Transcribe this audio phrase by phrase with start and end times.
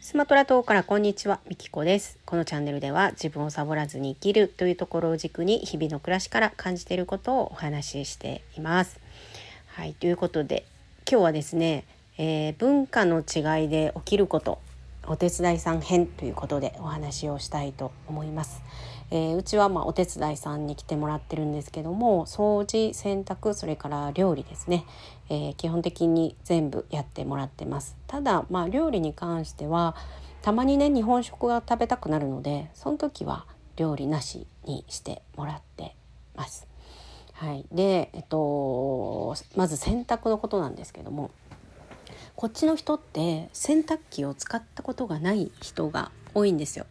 [0.00, 2.18] スマトラ島からこんにちは、みきこです。
[2.24, 8.98] このチャンネルでは自分をサボらずに生きるというところを軸に日々の暮らしから感じていることをお話ししています。
[9.68, 10.66] はい、ということで
[11.08, 11.84] 今日はですね、
[12.18, 14.58] えー、文化の違いで起きること
[15.06, 18.60] お手伝いさん編ということでお話をしたいと思います。
[19.10, 24.84] えー、うちはまあお手伝いさんに来てもらってるんですけども掃除洗濯それから料理ですね、
[25.28, 29.96] えー、基本的に全部やってもらってますただまあ料理に関しては
[30.42, 33.46] たまにね日本食が食べたくなるのでその時は
[33.76, 35.96] 料理なしにしてもらって
[36.36, 36.66] ます。
[37.32, 41.30] はい、で、えっと、まず洗濯のことなんですけども
[42.36, 46.84] こっちの人って洗濯機を使ったことがない人が多いんですよ。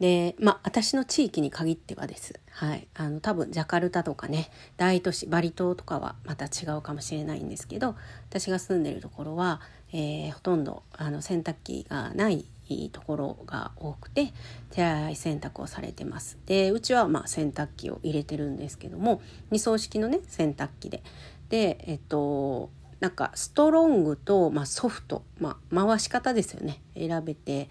[0.00, 2.38] でまあ私の地域に限ってはです。
[2.50, 7.94] はい、あの多分ジャカルタとかね大都市バリ島とかはまた違うかもしれないんですけど
[8.28, 9.60] 私が住んでるところは、
[9.92, 12.46] えー、ほとんどあの洗濯機がない
[12.92, 14.32] ところが多くて
[14.70, 16.38] 手洗い洗濯をされてます。
[16.46, 19.22] でうちはまあ洗濯機を入れてるんですけども
[19.52, 21.02] 2層式のね洗濯機で。
[21.48, 27.68] でえっとなんかストロングと、まあ、ソフト、まあ、回し方ですよね選べて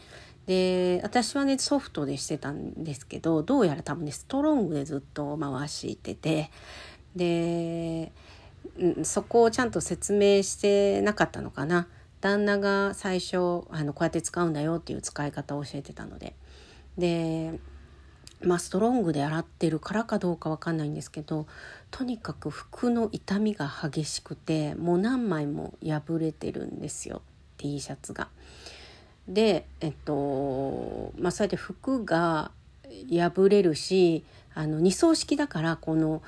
[0.48, 6.50] で私はねソフトでしてたんですけどどうやら多分ねストロングでずっと回してて
[7.16, 8.14] で
[9.04, 11.88] そこをちゃんと説明してなかったのかな
[12.22, 13.36] 旦那が最初
[13.70, 16.34] あのこうやって使うんだよっていう使い方を教えてたので
[16.98, 17.60] で
[18.42, 21.48] まあストロングで洗ってるからかどうかわかんないんですけど
[21.92, 27.22] とにかく服の傷みが激しくてもう何枚も破れてるんですよ
[27.58, 28.30] T シャツが。
[29.28, 32.52] でえっとまあそうやって服が
[33.10, 36.22] 破れるしあの二層式だからこの、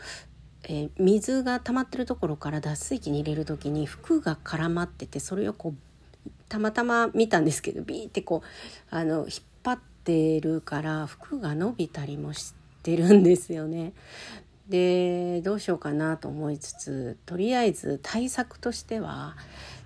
[0.64, 9.28] えー、水が溜まってるところから脱水機に入れる時に服が絡まっててそれをこうたまたま見たんですけどビーってこうあの引っ
[9.64, 13.94] 張ってるから服が伸びたりもしてるんですよね。
[14.68, 19.36] でどうしようかなと思いつつとりあえず対策としては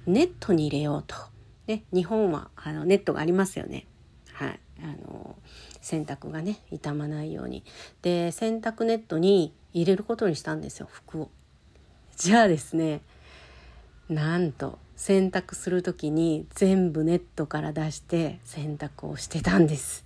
[0.05, 1.32] ネットに入れようと。
[1.67, 3.85] ね、日本はあのネットがありますよね。
[4.33, 5.35] はい、あの
[5.81, 7.63] 洗濯がね傷まないように
[8.01, 11.29] で洗濯ネットに入れることにしたんですよ服を。
[12.17, 13.01] じゃあですね
[14.09, 20.05] なんと洗濯する時に全部ネットから出して洗濯をしてたんです。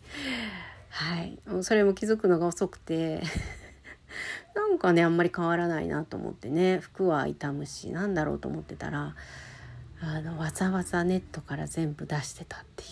[0.90, 3.22] はい、それも気づくのが遅くて
[4.56, 9.16] なんかねあんまり変わらないなと思ってね服は傷むしなんだろうと思ってたら
[10.02, 12.90] あのわざわざネットから全部出してたっていう。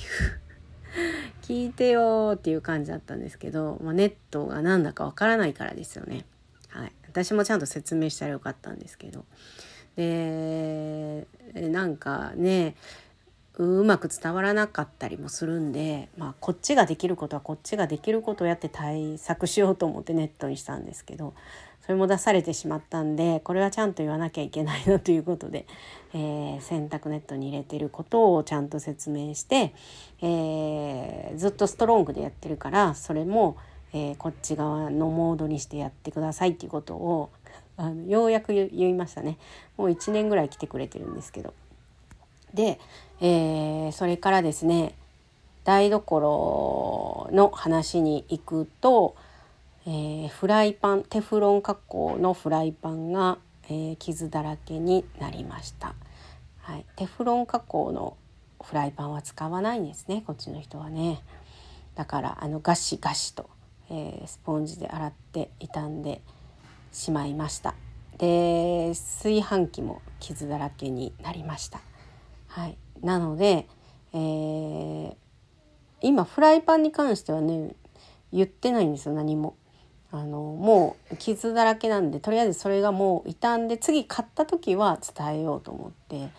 [1.43, 6.25] 聞いてよっていう感じだったんですけど、まあ、ネットが何だかわからないからですよね。
[6.69, 9.25] はい、私もちゃんと説明したらよかったんですけど。
[9.95, 12.75] でなんかね
[13.57, 21.33] うまく伝わらなかったりもするんで、まあ、こっちができることはこっちができることをやって対策しようと思ってネットにしたんですけど
[21.85, 25.67] それも出されてしまったんでこれはちゃんと言わなきゃいけないなということで、
[26.13, 29.73] えー、洗濯ネットに入れてることをちゃんと説明して、
[30.21, 33.57] えー、ずっとストロングでやってるからそれも、
[33.93, 37.29] えー、こっち側のモードにしてやってくださいっていうことを
[37.77, 39.37] あのようやく言いましたね
[39.77, 41.53] もう1年ぐらい来てくれてるんですけど。
[42.53, 42.79] で、
[43.19, 44.95] え、それからですね
[45.65, 49.15] 台所の話に行くと、
[49.87, 55.93] えー、フライパンテフロン加工のフライパンが、えー、傷だらけになりました、
[56.61, 58.17] はい、テフロン加工の
[58.63, 60.23] フライパンは使わないんですね。
[60.25, 61.21] こっちの人はね。
[61.93, 63.49] だからあのガシガシと、
[63.91, 66.21] えー、スポンジで洗って傷んで
[66.91, 67.75] しまいました。
[68.17, 71.79] で炊飯器も傷だらけになりました。
[72.47, 72.77] はい。
[73.01, 73.67] なので、
[74.13, 75.15] えー、
[76.01, 77.75] 今フライパンに関してはね
[78.33, 79.13] 言ってないんですよ。
[79.13, 79.55] 何も。
[80.17, 86.29] あのもう傷だらけなんでとりあえずそれがもう傷んで次買った時は伝えようと思っても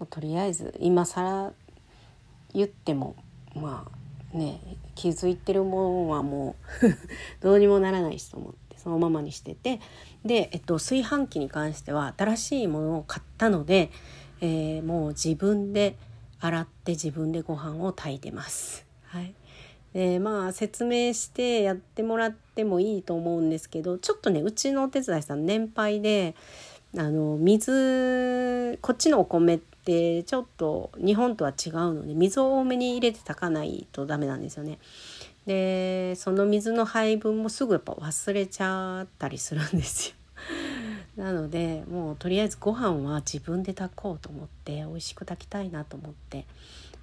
[0.00, 1.52] うとりあえず今更
[2.52, 3.14] 言っても
[3.54, 3.86] ま
[4.34, 4.60] あね
[4.94, 6.86] 気づいてるもんはもう
[7.40, 9.80] どうにもならないしと思ってそのままにしてて
[10.24, 13.90] で、えっと、炊飯器に関しては新しいものを買ったので、
[14.40, 15.96] えー、もう自分で
[16.40, 18.91] 洗って自分でご飯を炊いてます。
[19.94, 26.34] はいでまあ説明してやってもらってもいいと思うんですけどちょっとねうちのお手伝いさん年配で
[26.96, 34.78] あの水こっちのお米ってちょっと日本とは違うので水を多めに入れて炊かないとダメなんですよね。
[35.46, 40.14] でその水の配分もすぐやっぱ忘れちゃったりするんですよ。
[41.16, 46.46] なのでもうとりあえずご飯は自分で炊こうと思って美味しく炊きたいなと思って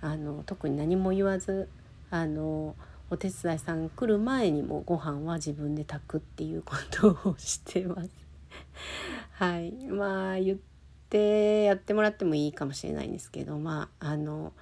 [0.02, 1.68] あの特に何も言わず
[2.12, 2.76] あの
[3.10, 8.10] お手伝いさん来る前にもご飯は自分で炊くっていうことをしてます。
[9.34, 10.58] はいまあ言っ
[11.10, 14.54] てやってもらってもいいかもしれないんですけどまああの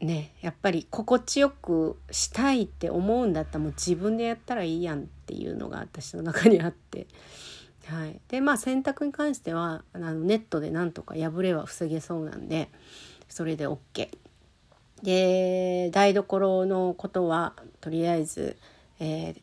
[0.00, 7.06] ねやっぱり心地よくしたいって思うんだったらもう自分でやったらいいやんっていうのが私の中にあって。
[7.86, 12.70] はい、でまあ洗濯に関してはあのネットでなんとか破れは防げそうなんで
[13.28, 14.08] それで OK。
[15.02, 18.56] で台所のことはとりあえず、
[19.00, 19.40] えー、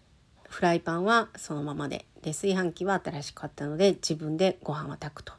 [0.50, 5.34] フライパンはそのままでで炊飯器は新しく買ったので自分でご飯は炊くと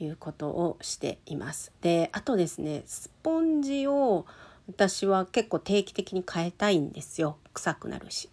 [0.00, 1.72] いうことをしています。
[1.80, 4.26] であとですねスポンジを
[4.66, 8.30] 私は結構定期的に変えたいんですよ臭くなるし。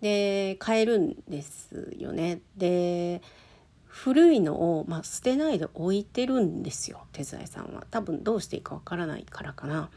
[0.00, 2.40] で変えるんですよね。
[2.56, 3.22] で
[3.84, 7.84] 古いのを、まあ、捨てないで置いてるんですよ手伝いさんは。
[7.90, 9.88] 多分どうしていいかわからないからかな。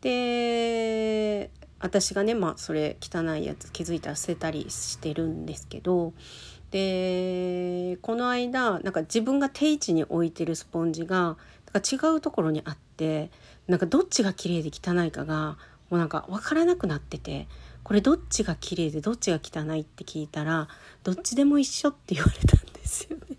[0.00, 6.12] で私がねまあそれ汚いやつ気づいたら捨てたりしてるんですけど
[6.70, 11.36] でこの間なんか自分が定位置に置いてるスポンジが
[11.72, 13.30] なんか違うところにあって
[13.66, 15.56] なんかどっちが綺麗で汚いかが
[15.90, 17.48] もうなんか分からなくなってて
[17.82, 20.68] これどっちが綺麗でどっちが汚いって聞いたら
[21.02, 23.36] どっちでも一緒って言われたんですよね。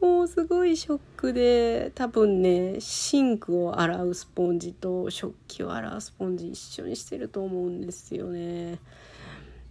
[0.00, 8.78] もうすごいショックで多分ねシンクを洗うスポンジと食器を洗うスポンジ一緒にしてると思うんですよね。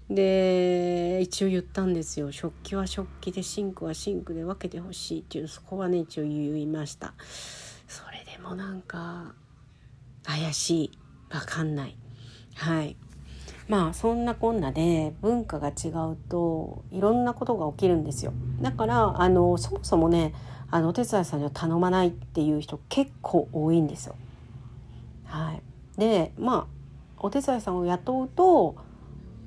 [0.09, 2.31] で一応言ったんですよ。
[2.31, 7.13] 食器は食器でシンクはシンクで分けてほしいっていうそこはね一応言いました。
[7.87, 9.33] それでもなんか
[10.23, 10.99] 怪しい。
[11.29, 11.97] 分かんない。
[12.55, 12.95] はい。
[13.67, 20.33] まあそんなこんなで文化が違うといろんなことが起きるんですよだからあのそもそもね
[20.69, 24.15] あのお手伝いさんには頼まないっていう人結構多いんですよ。
[25.25, 25.61] はい、
[25.99, 26.77] でまあ
[27.19, 28.75] お手伝いさんを雇うと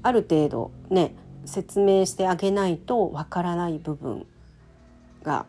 [0.02, 1.14] ある程度ね
[1.44, 4.26] 説明してあげないとわからない部分
[5.22, 5.46] が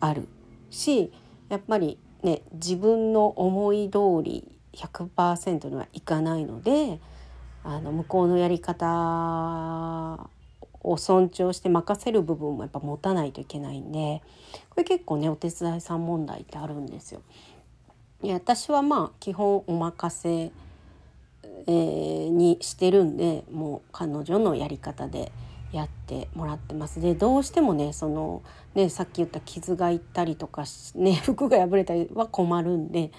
[0.00, 0.28] ある
[0.70, 1.12] し
[1.48, 7.00] やっぱりね自分の思い通り100%にはいかないので
[7.62, 10.28] あの向こうのやり方
[10.82, 14.22] を尊重して任せる部分もやっぱ持たないといけないんで
[14.70, 17.20] これ結構ねお手伝いさん問題ってあるんですよ。
[18.22, 25.32] いや私はまあ基本お任せ、えー、にしてるんでもう彼女のやり方で
[25.72, 28.42] やってもらってますでどうしてもねその
[28.74, 30.64] ねさっき言った傷がいったりとか、
[30.96, 33.10] ね、 服が破れたりは困るんで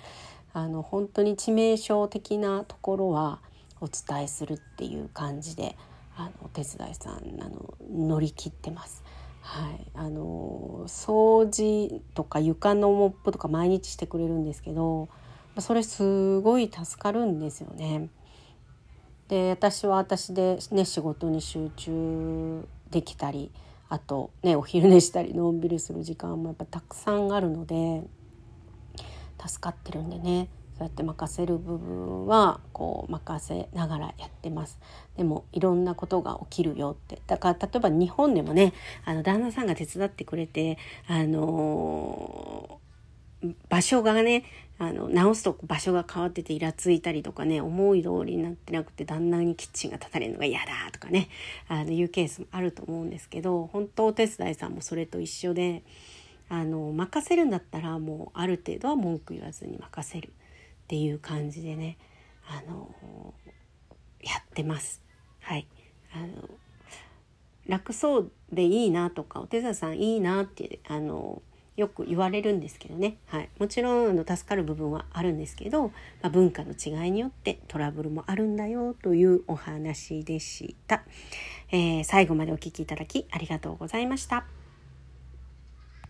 [0.53, 3.39] あの本当に致命傷的なところは
[3.81, 5.75] お伝えするっていう感じで
[6.15, 9.03] あのお手伝いさんあの乗り切ってます。
[9.41, 15.09] はい、あの掃除とか床のモップとか毎日してくれるんですけど
[15.59, 18.09] それすごい助かるんですよね。
[19.27, 23.51] で私は私で、ね、仕事に集中できたり
[23.89, 28.03] あとねお昼寝したりのんびりする時間もやっぱたくさんあるので
[29.45, 30.49] 助かってるんでね
[30.81, 34.79] そうやって任せる部分はこう任せながらやってます。
[35.15, 37.21] でもいろんなことが起きるよって。
[37.27, 38.73] だから例えば日本でもね
[39.05, 44.43] あの旦那さんが手伝ってくれてあのー、場所がね
[44.79, 51.29] あの直すと場所が変わっててイラついたりとかね思い通りになってなくて旦那にキッチンが立たれるのが嫌だとかね
[51.67, 55.83] あのいうケースもあると思うんですけど本当お手伝いさんもそれと一緒で
[56.49, 60.33] あの任せるんだったらもうある程度は文句言わずに任せる。
[60.91, 61.97] っていう感じでね
[62.45, 63.33] あの
[64.21, 65.01] やってます。
[65.39, 65.65] はい
[66.13, 66.49] あの
[67.65, 71.41] 楽そうでいいなとかお手伝いさんいいなってあの
[71.77, 75.91] よく言われるんですけどね、はい、もちろんあの助かる部分はあるんですけど、ま
[76.23, 81.03] あ、文化の違いによってトラブルもあるんだよというお話でした、
[81.71, 84.60] えー、最後までお聴きいただきありがとうございました。